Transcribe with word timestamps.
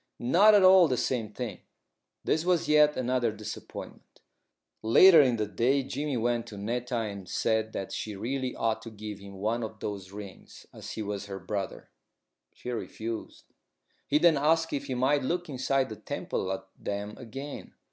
"Not 0.17 0.55
at 0.55 0.63
all 0.63 0.87
the 0.87 0.97
same 0.97 1.31
thing." 1.31 1.59
This 2.23 2.43
was 2.43 2.67
yet 2.67 2.97
another 2.97 3.31
disappointment. 3.31 4.19
Later 4.81 5.21
in 5.21 5.35
the 5.35 5.45
day 5.45 5.83
Jimmy 5.83 6.17
went 6.17 6.47
to 6.47 6.57
Netta 6.57 6.95
and 6.95 7.29
said 7.29 7.71
that 7.73 7.91
she 7.91 8.15
really 8.15 8.55
ought 8.55 8.81
to 8.81 8.89
give 8.89 9.19
him 9.19 9.35
one 9.35 9.61
of 9.63 9.79
those 9.79 10.11
rings 10.11 10.65
as 10.73 10.93
he 10.93 11.03
was 11.03 11.27
her 11.27 11.37
brother. 11.39 11.91
She 12.55 12.71
refused. 12.71 13.45
He 14.07 14.17
then 14.17 14.37
asked 14.37 14.73
if 14.73 14.85
he 14.85 14.95
might 14.95 15.21
look 15.21 15.47
inside 15.49 15.89
the 15.89 15.97
temple 15.97 16.51
at 16.51 16.65
them 16.79 17.13
again. 17.19 17.75